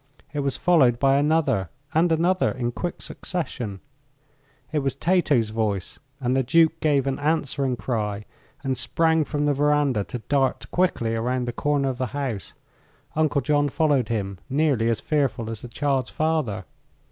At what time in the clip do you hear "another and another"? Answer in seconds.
1.17-2.49